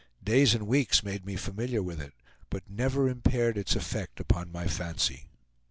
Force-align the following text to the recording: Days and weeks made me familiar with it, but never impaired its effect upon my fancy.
Days 0.23 0.55
and 0.55 0.65
weeks 0.65 1.03
made 1.03 1.27
me 1.27 1.35
familiar 1.35 1.83
with 1.83 2.01
it, 2.01 2.15
but 2.49 2.67
never 2.67 3.07
impaired 3.07 3.55
its 3.55 3.75
effect 3.75 4.19
upon 4.19 4.51
my 4.51 4.65
fancy. 4.65 5.27